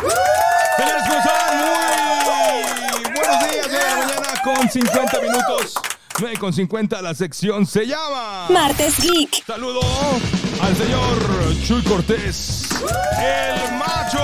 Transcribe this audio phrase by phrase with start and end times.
[0.00, 1.58] Señores, ¿cómo están?
[3.04, 5.74] Muy buenos días de la mañana con 50 minutos.
[6.20, 9.44] 9 con 50, la sección se llama Martes Geek.
[9.46, 9.80] Saludo
[10.62, 11.18] al señor
[11.66, 12.68] Chuy Cortés,
[13.18, 14.18] el macho.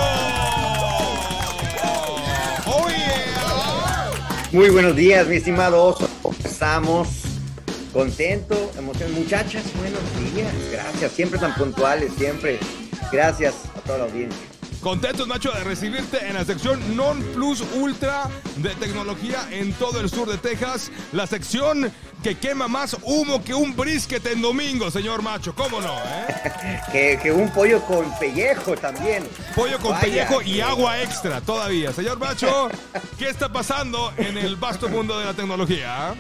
[2.66, 4.10] Oh yeah.
[4.52, 6.08] Muy buenos días, mi estimado oso.
[6.42, 7.08] Estamos
[7.92, 9.18] contentos, emocionados.
[9.18, 10.00] Muchachas, buenos
[10.34, 10.52] días.
[10.72, 12.58] Gracias, siempre tan puntuales, siempre.
[13.12, 14.55] Gracias a toda la audiencia.
[14.80, 20.08] Contentos, Nacho, de recibirte en la sección Non Plus Ultra de tecnología en todo el
[20.08, 20.90] sur de Texas.
[21.12, 21.90] La sección
[22.22, 25.54] que quema más humo que un brisket en domingo, señor Macho.
[25.54, 25.92] ¿Cómo no?
[25.98, 26.52] eh?
[26.92, 29.24] Que, que un pollo con pellejo también.
[29.54, 31.92] Pollo con Vaya, pellejo y que- agua extra todavía.
[31.92, 32.68] Señor Macho,
[33.18, 36.14] ¿qué está pasando en el vasto mundo de la tecnología?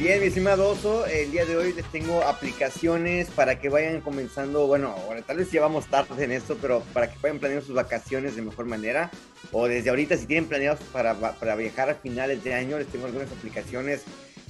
[0.00, 4.66] Bien, mi estimado oso, el día de hoy les tengo aplicaciones para que vayan comenzando,
[4.66, 8.34] bueno, ahora tal vez llevamos tarde en esto, pero para que vayan planeando sus vacaciones
[8.34, 9.10] de mejor manera.
[9.52, 13.04] O desde ahorita, si tienen planeados para, para viajar a finales de año, les tengo
[13.04, 14.00] algunas aplicaciones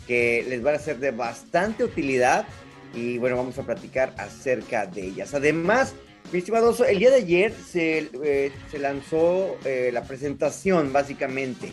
[0.07, 2.47] que les van a ser de bastante utilidad.
[2.95, 5.35] Y bueno, vamos a platicar acerca de ellas.
[5.35, 5.97] Además,
[6.31, 11.73] mi estimado oso, el día de ayer se, eh, se lanzó eh, la presentación, básicamente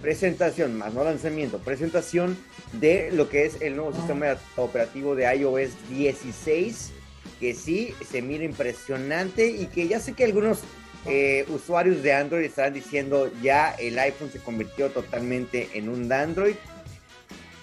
[0.00, 2.36] presentación, más no lanzamiento, presentación
[2.72, 6.92] de lo que es el nuevo sistema operativo de iOS 16,
[7.38, 10.60] que sí se mira impresionante y que ya sé que algunos
[11.06, 16.54] eh, usuarios de Android estarán diciendo ya el iPhone se convirtió totalmente en un Android.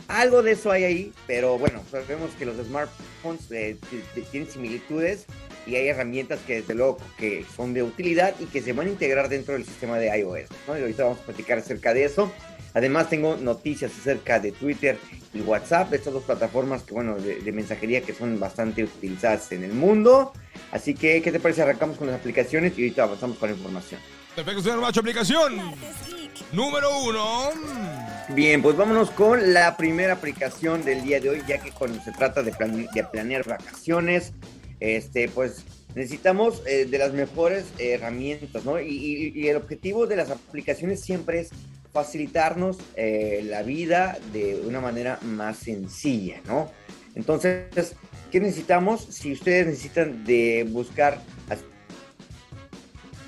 [0.07, 3.77] Algo de eso hay ahí, pero bueno, sabemos que los smartphones eh,
[4.31, 5.25] tienen similitudes
[5.67, 8.89] y hay herramientas que desde luego que son de utilidad y que se van a
[8.89, 10.49] integrar dentro del sistema de iOS.
[10.67, 10.77] ¿no?
[10.77, 12.31] Y ahorita vamos a platicar acerca de eso.
[12.73, 14.97] Además tengo noticias acerca de Twitter
[15.33, 19.63] y WhatsApp, estas dos plataformas que bueno de, de mensajería que son bastante utilizadas en
[19.63, 20.31] el mundo.
[20.71, 21.61] Así que, ¿qué te parece?
[21.63, 23.99] Arrancamos con las aplicaciones y ahorita avanzamos con la información.
[24.35, 25.57] Perfecto, señor Macho, aplicación
[26.51, 27.49] número uno.
[28.29, 32.11] Bien, pues vámonos con la primera aplicación del día de hoy, ya que cuando se
[32.11, 34.33] trata de, plane- de planear vacaciones,
[34.79, 35.63] este, pues
[35.95, 38.79] necesitamos eh, de las mejores herramientas, ¿no?
[38.79, 41.49] Y el objetivo de las aplicaciones siempre es
[41.91, 46.71] facilitarnos eh, la vida de una manera más sencilla, ¿no?
[47.15, 47.95] Entonces,
[48.31, 49.07] ¿qué necesitamos?
[49.09, 51.19] Si ustedes necesitan de buscar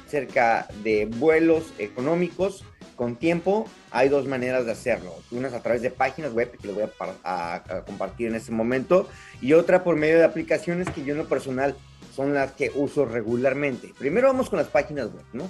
[0.06, 2.64] acerca de vuelos económicos
[3.00, 5.16] con tiempo, hay dos maneras de hacerlo.
[5.32, 8.28] Una es a través de páginas web, que les voy a, par- a- a compartir
[8.28, 9.08] en este momento,
[9.40, 11.78] y otra por medio de aplicaciones que yo en lo personal
[12.14, 13.94] son las que uso regularmente.
[13.98, 15.50] Primero vamos con las páginas web, ¿no?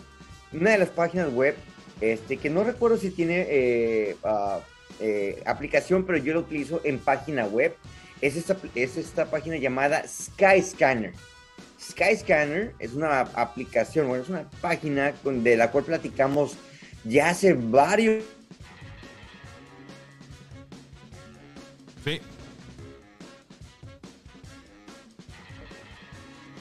[0.54, 1.56] Una de las páginas web,
[2.02, 4.60] este, que no recuerdo si tiene eh, ah,
[5.00, 7.74] eh, aplicación, pero yo la utilizo en página web,
[8.22, 11.14] es esta, es esta página llamada Skyscanner.
[11.81, 16.56] Skyscanner es una aplicación, bueno, es una página con- de la cual platicamos
[17.04, 18.24] ya hace varios
[22.04, 22.20] Sí.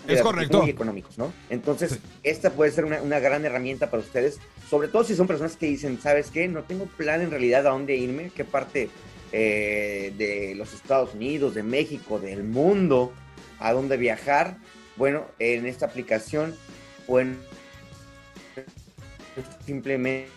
[0.06, 0.62] Es correcto.
[0.62, 1.32] muy económicos, ¿no?
[1.50, 1.98] Entonces, Sí.
[2.22, 4.38] esta puede ser una, una gran herramienta para ustedes,
[4.68, 6.48] sobre todo si son personas que dicen, ¿sabes qué?
[6.48, 8.88] No tengo plan en realidad a dónde irme, qué parte
[9.32, 13.12] eh, de los Estados Unidos, de México, del mundo,
[13.60, 14.56] a dónde viajar.
[14.96, 16.54] Bueno, en esta aplicación
[17.06, 17.38] pueden
[19.66, 20.28] simplemente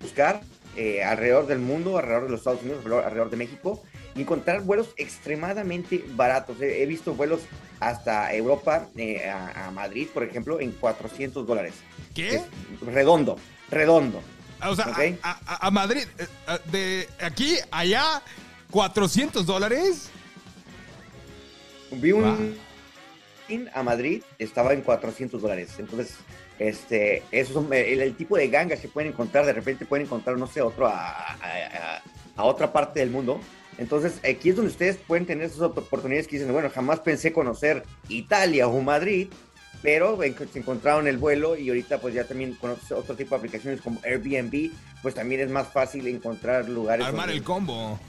[0.00, 0.40] buscar
[0.76, 3.82] eh, alrededor del mundo, alrededor de los Estados Unidos, alrededor, de México,
[4.14, 6.60] y encontrar vuelos extremadamente baratos.
[6.60, 7.40] He, he visto vuelos
[7.80, 11.74] hasta Europa, eh, a, a Madrid, por ejemplo, en 400 dólares.
[12.14, 12.36] ¿Qué?
[12.36, 12.42] Es
[12.82, 13.36] redondo,
[13.70, 14.20] redondo.
[14.66, 14.86] O sea,
[15.22, 16.26] a, a- a Madrid, eh,
[16.70, 18.22] de aquí allá,
[18.70, 20.08] 400 dólares.
[21.90, 22.56] Vi un
[23.74, 25.70] a Madrid, estaba en 400 dólares.
[25.78, 26.14] Entonces,
[26.58, 29.46] este, esos son eh, el, el tipo de gangas que pueden encontrar.
[29.46, 32.02] De repente pueden encontrar, no sé, otro a, a-
[32.36, 33.40] a- otra parte del mundo.
[33.78, 37.82] Entonces, aquí es donde ustedes pueden tener esas oportunidades que dicen, bueno, jamás pensé conocer
[38.08, 39.28] Italia o Madrid,
[39.82, 40.18] pero
[40.52, 43.80] se encontraron el vuelo y ahorita pues ya también con otro, otro tipo de aplicaciones
[43.82, 44.70] como Airbnb,
[45.02, 47.04] pues también es más fácil encontrar lugares.
[47.06, 48.00] Armar donde- el combo.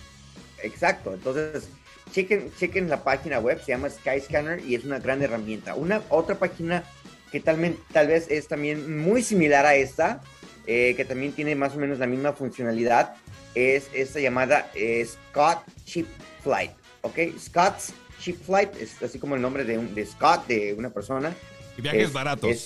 [0.63, 1.67] Exacto, entonces
[2.11, 5.75] chequen, chequen la página web, se llama Skyscanner y es una gran herramienta.
[5.75, 6.83] Una otra página
[7.31, 10.21] que tal, vez es también muy similar a esta,
[10.65, 13.15] eh, que también tiene más o menos la misma funcionalidad,
[13.55, 16.07] es esta llamada eh, Scott Chip
[16.43, 16.71] Flight,
[17.01, 17.17] ¿ok?
[17.39, 21.33] Scott's Chip Flight es así como el nombre de, un, de Scott, de una persona.
[21.77, 22.65] Y viajes Es- baratos.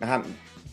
[0.00, 0.22] ajá,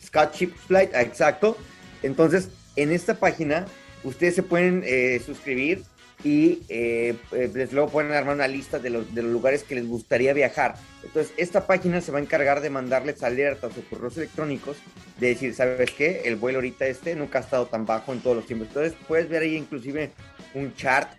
[0.06, 1.58] Scott Chip Flight, exacto.
[2.04, 3.66] Entonces, en esta página,
[4.04, 5.84] ustedes se pueden eh, suscribir
[6.24, 9.88] y eh, eh, luego pueden armar una lista de los, de los lugares que les
[9.88, 10.76] gustaría viajar.
[11.04, 14.78] Entonces, esta página se va a encargar de mandarles alertas o correos electrónicos
[15.20, 16.24] de decir, ¿sabes qué?
[16.26, 18.70] El vuelo ahorita este nunca ha estado tan bajo en todos los tiempos.
[18.70, 20.12] Entonces, puedes ver ahí inclusive
[20.54, 21.10] un chart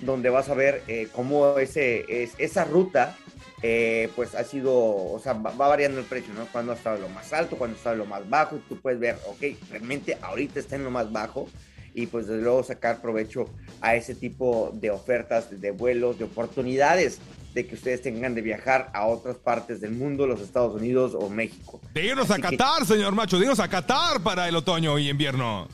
[0.00, 3.16] donde vas a ver eh, cómo ese, es, esa ruta
[3.62, 6.46] eh, pues ha sido, o sea, va, va variando el precio, ¿no?
[6.52, 8.98] Cuando ha estado lo más alto, cuando ha estado lo más bajo, y tú puedes
[8.98, 11.48] ver, ok, realmente ahorita está en lo más bajo,
[11.96, 13.48] y pues desde luego sacar provecho
[13.80, 17.18] a ese tipo de ofertas, de vuelos, de oportunidades
[17.54, 21.30] de que ustedes tengan de viajar a otras partes del mundo, los Estados Unidos o
[21.30, 21.80] México.
[21.94, 25.66] Dinos a Así que- Qatar, señor Macho, dinos a Qatar para el otoño y invierno.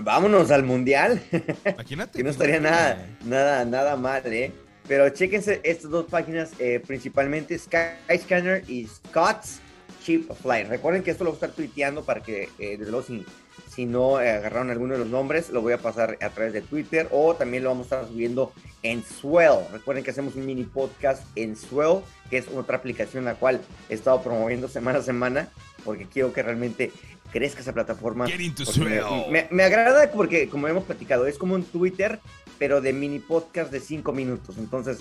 [0.00, 1.20] Vámonos al mundial.
[1.64, 2.12] Imagínate.
[2.18, 4.52] que no estaría nada, nada, nada mal, ¿eh?
[4.86, 9.58] Pero chéquense estas dos páginas, eh, principalmente Skyscanner y Scott's
[10.06, 10.68] Cheap Flight.
[10.68, 13.26] Recuerden que esto lo voy a estar tuiteando para que, eh, desde luego, si,
[13.68, 16.62] si no eh, agarraron alguno de los nombres, lo voy a pasar a través de
[16.62, 18.52] Twitter o también lo vamos a estar subiendo
[18.84, 19.66] en Swell.
[19.72, 23.94] Recuerden que hacemos un mini podcast en Swell, que es otra aplicación la cual he
[23.94, 25.48] estado promoviendo semana a semana,
[25.84, 26.92] porque quiero que realmente
[27.32, 28.28] crezca esa plataforma.
[28.28, 29.30] Get into Porque me-.
[29.30, 32.20] Me, me agrada porque, como hemos platicado, es como un Twitter,
[32.60, 34.56] pero de mini podcast de 5 minutos.
[34.56, 35.00] Entonces,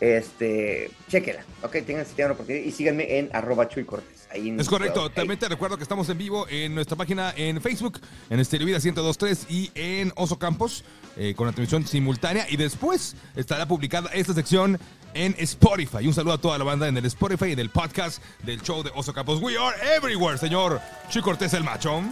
[0.00, 4.28] este, chequela, ok, tengan, si tengan oportunidad y síganme en arroba Chuy Cortés.
[4.30, 5.10] Ahí en Es correcto.
[5.10, 8.78] También te recuerdo que estamos en vivo en nuestra página en Facebook, en Estéreo Vida
[8.78, 10.84] 1023 y en Oso Campos,
[11.16, 12.46] eh, con la transmisión simultánea.
[12.48, 14.78] Y después estará publicada esta sección
[15.14, 16.06] en Spotify.
[16.06, 18.82] Un saludo a toda la banda en el Spotify y en el podcast del show
[18.82, 19.40] de Oso Campos.
[19.40, 22.02] We are everywhere, señor Chuy Cortés el Macho.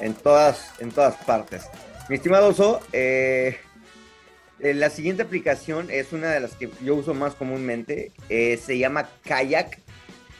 [0.00, 1.64] en todas, en todas partes.
[2.08, 3.58] Mi estimado Oso, eh,
[4.62, 8.12] la siguiente aplicación es una de las que yo uso más comúnmente.
[8.28, 9.78] eh, se llama Kayak.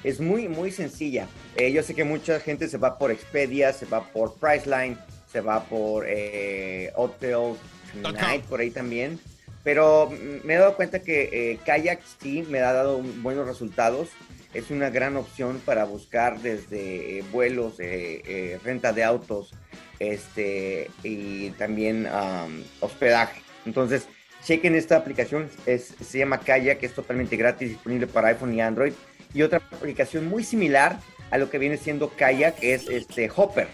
[0.05, 1.27] Es muy, muy sencilla.
[1.57, 4.97] Eh, yo sé que mucha gente se va por Expedia, se va por Priceline,
[5.31, 7.57] se va por eh, com.
[8.03, 9.21] Tonight, por ahí también.
[9.65, 14.09] Pero mm, me he dado cuenta que eh, Kayak sí me ha dado buenos resultados.
[14.55, 19.55] Es una gran opción para buscar desde eh, vuelos, eh, eh, renta de autos,
[19.99, 23.41] este, y también am, hospedaje.
[23.67, 24.09] Entonces,
[24.45, 28.61] chequen esta aplicación, es, se llama Kayak, que es totalmente gratis, disponible para iPhone y
[28.61, 28.93] Android.
[29.35, 30.99] Y otra aplicación muy similar
[31.31, 33.69] a lo que viene siendo Kayak es este Hopper.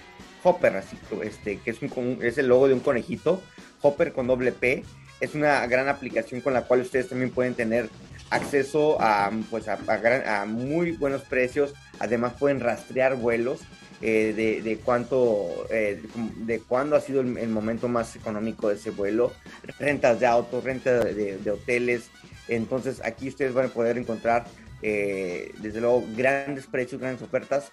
[0.44, 3.42] Hopper, así este, que es, un, es el logo de un conejito,
[3.82, 4.84] Hopper con doble P.
[5.20, 7.88] Es una gran aplicación con la cual ustedes también pueden tener
[8.30, 11.74] acceso a, pues, a muy buenos precios.
[11.98, 13.60] Además pueden rastrear vuelos
[14.00, 16.00] eh, de, cuánto, eh,
[16.36, 19.32] de cuándo ha sido el, momento más económico de ese vuelo,
[19.78, 22.10] rentas de autos, renta de, hoteles.
[22.46, 24.46] Entonces aquí ustedes van a poder encontrar,
[24.82, 27.72] eh, desde luego, grandes precios, grandes ofertas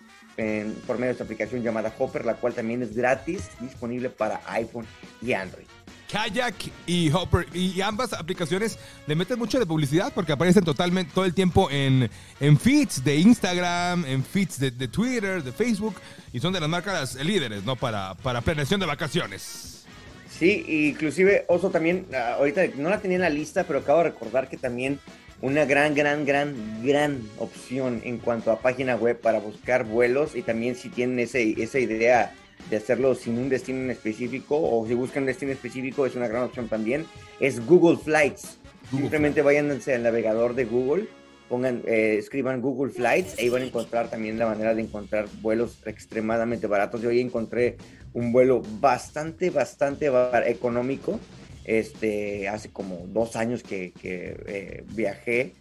[0.86, 4.86] por medio de esta aplicación llamada Hopper, la cual también es gratis, disponible para iPhone
[5.22, 5.68] y Android.
[6.12, 6.56] Kayak
[6.86, 7.48] y Hopper.
[7.54, 12.10] Y ambas aplicaciones le meten mucho de publicidad porque aparecen totalmente todo el tiempo en,
[12.40, 15.96] en feeds de Instagram, en feeds de, Twitter, de Facebook.
[16.34, 17.76] Y son de las marcas líderes, ¿no?
[17.76, 19.86] Para, para planeación de vacaciones.
[20.30, 24.10] Sí, inclusive Oso también, ah, ahorita no la tenía en la lista, pero acabo de
[24.10, 25.00] recordar que también
[25.42, 30.42] una gran, gran, gran, gran opción en cuanto a página web para buscar vuelos y
[30.42, 32.34] también si tienen ese, esa idea
[32.70, 36.28] de hacerlo sin un destino en específico o si buscan un destino específico es una
[36.28, 37.06] gran opción también,
[37.40, 38.58] es Google Flights.
[38.92, 41.08] Google Simplemente váyanse al navegador de Google,
[41.50, 45.78] pongan, eh, escriban Google Flights, ahí van a encontrar también la manera de encontrar vuelos
[45.86, 47.02] extremadamente baratos.
[47.02, 47.78] Yo hoy encontré
[48.14, 51.20] un vuelo bastante, bastante bar- económico.
[51.66, 55.54] Este, hace como dos años que, que, eh, viajé.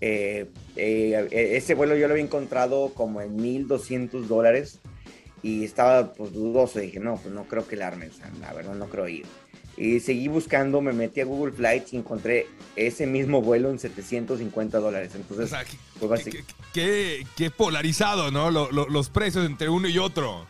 [0.00, 0.46] Eh,
[1.30, 4.80] ese vuelo yo lo había encontrado como en 1200 dólares
[5.42, 6.78] y estaba pues dudoso.
[6.78, 9.26] Dije, no, pues no creo que la armen, o sea, la verdad no creo ir.
[9.76, 12.46] Y seguí buscando, me metí a Google Flights y encontré
[12.76, 15.12] ese mismo vuelo en 750 dólares.
[15.14, 16.44] O Entonces, sea, qué, pues qué-
[16.74, 18.50] qué- qué polarizado, ¿no?
[18.50, 20.46] Lo- lo- los precios entre uno y otro.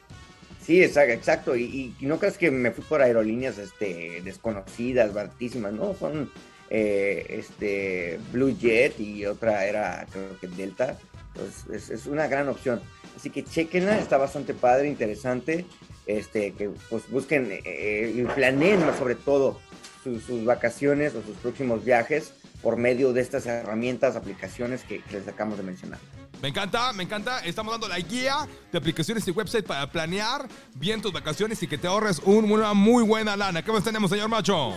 [0.67, 1.57] Sí, exacto, exacto.
[1.57, 5.95] Y, y- no creas que me fui por aerolíneas este, desconocidas, baratísimas, ¿no?
[5.99, 6.31] Son
[6.75, 10.99] eh, este, Blue Jet y otra era, creo que Delta.
[11.35, 12.81] Pues es, es una gran opción.
[13.17, 15.67] Así que chequenla, está bastante padre, interesante.
[16.05, 19.61] Este, que pues busquen eh, y planeen más sobre todo
[20.03, 25.59] sus, vacaciones o sus próximos viajes por medio de estas herramientas, aplicaciones que, les acabamos
[25.59, 26.01] de mencionar.
[26.41, 27.39] Me encanta, me encanta.
[27.45, 31.79] Estamos dando la guía de aplicaciones y website para planear bien tus vacaciones y que
[31.79, 33.63] te ahorres un- una muy buena lana.
[33.63, 34.75] ¿Qué más tenemos, señor Macho?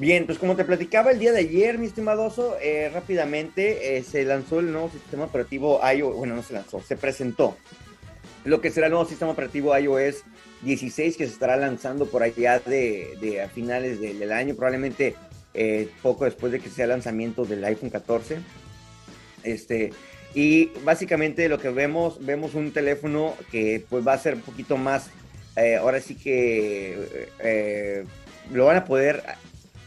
[0.00, 4.02] Bien, pues como te platicaba el día de ayer, mi estimado Oso, eh, rápidamente eh,
[4.02, 7.58] se lanzó el nuevo sistema operativo iOS, bueno, no se lanzó, se presentó
[8.44, 10.24] lo que será el nuevo sistema operativo iOS
[10.62, 15.16] 16 que se estará lanzando por allá de, de a finales del, año, probablemente
[15.52, 18.38] eh, poco después de que sea el lanzamiento del iPhone 14.
[19.42, 19.92] Este,
[20.32, 24.78] y básicamente lo que vemos, vemos un teléfono que pues va a ser un poquito
[24.78, 25.10] más,
[25.78, 27.26] ahora sí que
[28.50, 29.22] lo van a poder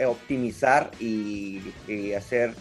[0.06, 2.54] optimizar y, y hacer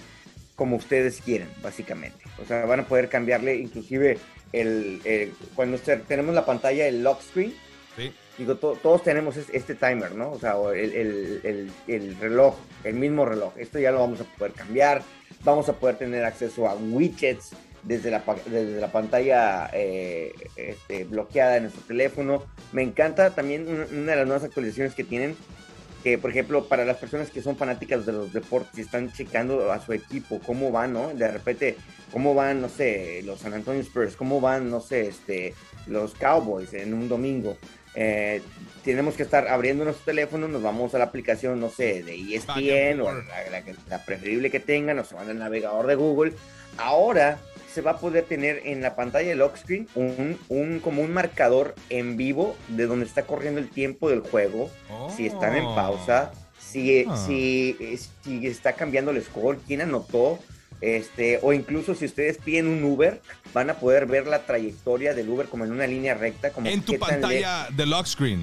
[0.56, 2.24] como ustedes quieren, básicamente.
[2.42, 4.18] O sea, van a poder cambiarle inclusive
[4.52, 7.54] el, el- cuando tenemos la pantalla, el lock screen,
[7.96, 8.12] Sí.
[8.38, 10.30] digo, to- todos tenemos es- este timer, ¿no?
[10.32, 13.52] O sea, el, el- el- el reloj, el mismo reloj.
[13.56, 15.02] Esto ya lo vamos a poder cambiar.
[15.44, 17.50] Vamos a poder tener acceso a widgets
[17.82, 22.44] desde la, desde la pantalla eh, este, bloqueada de nuestro teléfono.
[22.72, 25.34] Me encanta también una, una de las nuevas actualizaciones que tienen.
[26.02, 29.70] Que, por ejemplo, para las personas que son fanáticas de los deportes y están checando
[29.70, 31.14] a su equipo, cómo van, ¿no?
[31.14, 31.76] De repente,
[32.10, 35.54] cómo van, no sé, los San Antonio Spurs, cómo van, no sé, este,
[35.86, 37.56] los Cowboys en un domingo.
[37.94, 38.42] Eh,
[38.84, 43.00] tenemos que estar abriendo nuestro teléfono, nos vamos a la aplicación, no sé, de ESPN
[43.00, 46.32] o la, la preferible que tengan, o se van al navegador de Google.
[46.78, 47.38] Ahora
[47.72, 51.12] se va a poder tener en la pantalla del lock screen un, un- como un
[51.12, 54.70] marcador en vivo de donde está corriendo el tiempo del juego,
[55.16, 57.16] si están en pausa, si, Ah.
[57.26, 57.76] si,
[58.24, 60.38] si está cambiando el score, quién anotó,
[60.80, 63.20] este, o incluso si ustedes piden un Uber,
[63.54, 66.82] van a poder ver la trayectoria del Uber como en una línea recta, como En
[66.82, 68.40] tu pantalla de lock screen.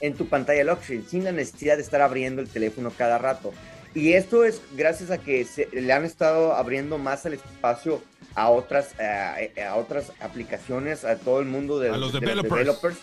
[0.00, 3.52] en tu pantalla lock screen, sin la necesidad de estar abriendo el teléfono cada rato.
[3.92, 8.00] Y esto es gracias a que se, le han estado abriendo más el espacio
[8.34, 12.50] a otras, eh, a otras aplicaciones, a todo el mundo de, A los de developers.
[12.58, 12.98] developers,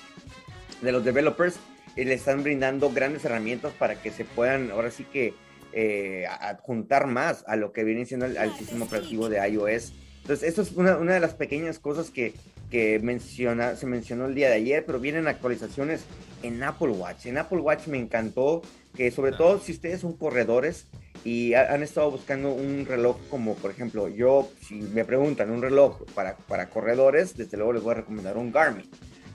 [0.82, 1.56] de los developers,
[1.96, 5.34] y le están brindando grandes herramientas para que se puedan, ahora sí que,
[5.74, 9.94] eh, adjuntar más a lo que viene siendo el, al sistema operativo de iOS.
[10.22, 12.34] Entonces, esto es una, una de las pequeñas cosas que,
[12.72, 16.02] que menciona, se mencionó el día de ayer, pero vienen actualizaciones
[16.44, 17.26] en Apple Watch.
[17.28, 18.62] En Apple Watch me encantó
[18.98, 20.88] que sobre todo si ustedes son corredores
[21.24, 25.62] y ha- han estado buscando un reloj como por ejemplo yo, si me preguntan un
[25.62, 28.90] reloj para, para corredores, desde luego les voy a recomendar un Garmin.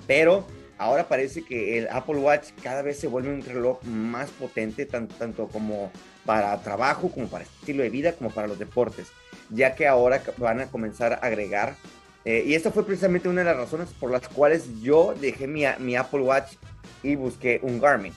[0.07, 0.47] Pero
[0.79, 5.07] ahora parece que el Apple Watch cada vez se vuelve un reloj más potente, tan-
[5.09, 5.93] tanto como
[6.27, 9.09] para trabajo, como para estilo de vida, como para los deportes,
[9.51, 11.77] ya que ahora van a comenzar a agregar,
[12.25, 15.65] eh, y esta fue precisamente una de las razones por las cuales yo dejé mi,
[15.81, 16.55] mi Apple Watch
[17.03, 18.13] y busqué un Garmin,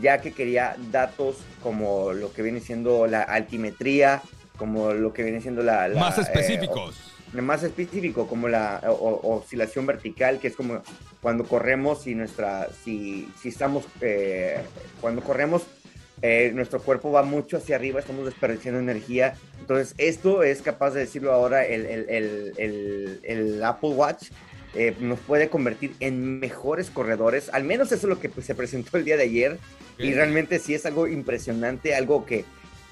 [0.00, 4.22] ya que quería datos como lo que viene siendo la altimetría,
[4.58, 5.88] como lo que viene siendo la...
[5.88, 6.96] la, Más eh, específicos.
[7.32, 10.82] más específico, como la o- oscilación vertical, que es como
[11.20, 14.58] cuando corremos y nuestra, si, si estamos, eh,
[15.00, 15.62] cuando corremos,
[16.22, 19.34] eh, nuestro cuerpo va mucho hacia arriba, estamos desperdiciando energía.
[19.60, 24.28] Entonces, esto es capaz de decirlo ahora el, el- el- el- el Apple Watch.
[24.76, 28.54] Eh, nos puede convertir en mejores corredores, al menos eso es lo que pues, se
[28.54, 29.58] presentó el día de ayer,
[29.98, 32.44] y realmente sí es algo impresionante, algo que,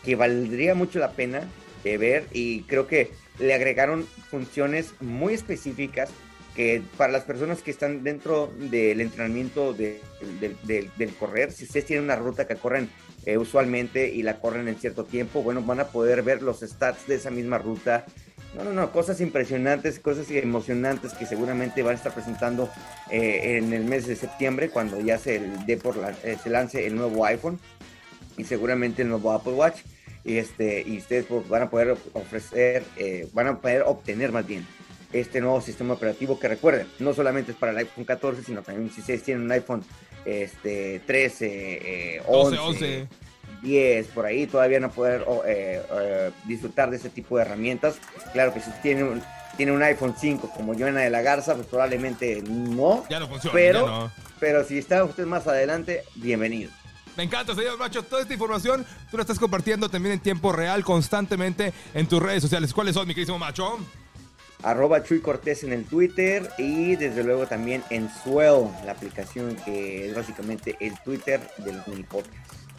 [0.04, 1.42] que valdría mucho la pena
[1.84, 2.24] de ver.
[2.32, 6.08] Y creo que le agregaron funciones muy específicas
[6.56, 10.00] que para las personas que están dentro del entrenamiento de-
[10.40, 12.88] del- del- del correr, si ustedes tienen una ruta que corren
[13.26, 17.06] eh, usualmente y la corren en cierto tiempo, bueno, van a poder ver los stats
[17.06, 18.06] de esa misma ruta.
[18.56, 22.70] No, no, no, cosas impresionantes, cosas emocionantes que seguramente van a estar presentando
[23.10, 26.86] eh, en el mes de septiembre cuando ya se, dé por la- eh, se lance
[26.86, 27.58] el nuevo iPhone
[28.36, 29.78] y seguramente el nuevo Apple Watch
[30.24, 34.46] y este y ustedes pues, van a poder ofrecer eh, van a poder obtener más
[34.46, 34.66] bien
[35.12, 38.90] este nuevo sistema operativo que recuerden no solamente es para el iPhone 14 sino también
[38.90, 39.84] si ustedes tienen un iPhone
[40.24, 41.46] este 13
[42.16, 43.08] eh, 12, 11, 11.
[43.64, 47.96] 10 por ahí todavía no poder oh, eh, eh, disfrutar de ese tipo de herramientas
[48.32, 49.22] claro que si tienen un,
[49.56, 53.54] tiene un iPhone 5 como Joana de la Garza pues probablemente no Ya no funciona.
[53.54, 54.12] Pero- no.
[54.38, 56.70] pero si está usted más adelante bienvenido
[57.16, 58.02] Me encanta, señor Macho.
[58.02, 62.42] Toda esta información tú la estás compartiendo también en tiempo real, constantemente en tus redes
[62.42, 62.72] sociales.
[62.74, 63.78] ¿Cuáles son, mi queridísimo Macho?
[64.64, 70.08] arroba Chuy Cortés en el Twitter y desde luego también en Swell, la aplicación que
[70.08, 72.32] es básicamente el Twitter del mini podcast.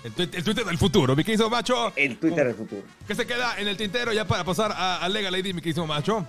[0.06, 1.92] El, Twitter del futuro, mi queridísimo Macho.
[1.96, 2.84] El Twitter del futuro.
[3.08, 5.88] ¿Qué se queda en el tintero ya para pasar a, a Legal ID, mi queridísimo
[5.88, 6.28] Macho?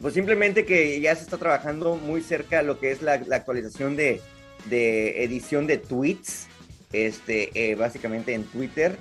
[0.00, 3.96] Pues simplemente que ya se está trabajando muy cerca lo que es la, la actualización
[3.96, 4.20] de,
[4.66, 6.46] de edición de tweets,
[6.92, 8.96] este, eh, básicamente en Twitter.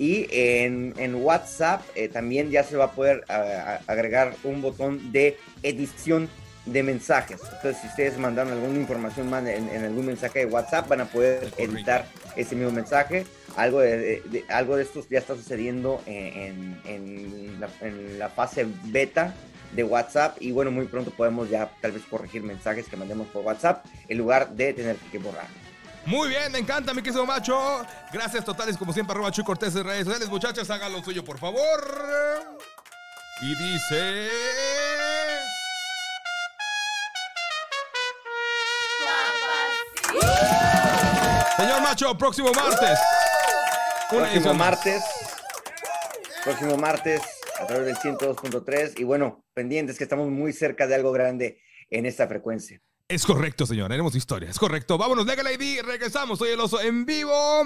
[0.00, 3.24] Y en, en WhatsApp eh, también ya se va a poder
[3.86, 6.28] agregar un botón de edición
[6.72, 7.40] de mensajes.
[7.42, 11.04] Entonces, si ustedes mandaron alguna información más en, en algún mensaje de WhatsApp, van a
[11.06, 12.06] poder editar
[12.36, 13.26] ese mismo mensaje.
[13.56, 18.28] Algo de, de- de- algo de esto ya está sucediendo en, en- la, en la
[18.28, 19.34] fase beta
[19.72, 23.44] de WhatsApp y bueno, muy pronto podemos ya tal vez corregir mensajes que mandemos por
[23.44, 25.46] WhatsApp en lugar de tener que borrar.
[26.06, 27.84] Muy bien, me encanta, mi queso macho.
[28.12, 30.28] Gracias totales, como siempre, arroba Chuy Cortés en redes sociales.
[30.30, 31.60] Muchachas, hagan lo suyo, por favor.
[33.42, 34.28] Y dice...
[41.58, 42.98] Señor Macho, próximo martes.
[44.12, 45.02] Una Próximo martes,
[46.44, 47.20] próximo martes
[47.60, 51.60] a través del 102.3 y bueno, pendientes que estamos muy cerca de algo grande
[51.90, 52.80] en esta frecuencia.
[53.08, 53.90] Es correcto, señor.
[53.90, 54.50] Tenemos historia.
[54.50, 54.98] Es correcto.
[54.98, 55.82] Vámonos, Legal ID.
[55.82, 56.38] Regresamos.
[56.38, 57.64] Soy el oso en vivo.